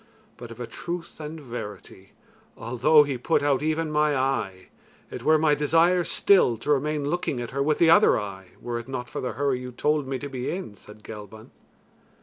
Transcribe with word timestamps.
But 0.35 0.49
of 0.49 0.59
a 0.59 0.65
truth 0.65 1.19
and 1.19 1.39
verity, 1.39 2.13
although 2.57 3.03
he 3.03 3.19
put 3.19 3.43
out 3.43 3.61
even 3.61 3.91
my 3.91 4.15
eye, 4.17 4.69
it 5.11 5.21
were 5.21 5.37
my 5.37 5.53
desire 5.53 6.03
still 6.03 6.57
to 6.57 6.71
remain 6.71 7.07
looking 7.07 7.39
at 7.39 7.51
her 7.51 7.61
with 7.61 7.77
the 7.77 7.91
other 7.91 8.19
eye, 8.19 8.47
were 8.59 8.79
it 8.79 8.87
not 8.87 9.09
for 9.11 9.21
the 9.21 9.33
hurry 9.33 9.59
you 9.59 9.71
told 9.71 10.07
me 10.07 10.17
to 10.17 10.27
be 10.27 10.49
in," 10.49 10.73
said 10.73 11.03
Gelban. 11.03 11.51